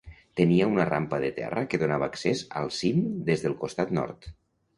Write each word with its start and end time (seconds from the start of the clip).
Tenia 0.39 0.69
una 0.69 0.85
rampa 0.87 1.19
de 1.23 1.29
terra 1.35 1.63
que 1.73 1.79
donava 1.83 2.07
accés 2.13 2.41
al 2.63 2.73
cim 2.79 3.05
des 3.29 3.45
del 3.45 3.57
costat 3.67 3.95
nord. 4.01 4.29